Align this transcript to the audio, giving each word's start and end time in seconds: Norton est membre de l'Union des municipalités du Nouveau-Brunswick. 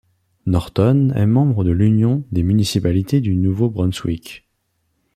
Norton 0.47 1.11
est 1.15 1.27
membre 1.27 1.63
de 1.63 1.69
l'Union 1.69 2.23
des 2.31 2.41
municipalités 2.41 3.21
du 3.21 3.35
Nouveau-Brunswick. 3.35 4.47